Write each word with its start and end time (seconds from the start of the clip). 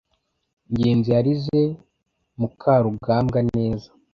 ngenzi 0.71 1.09
yarize 1.15 1.59
mukarugambwa 2.39 3.39
neza 3.53 3.89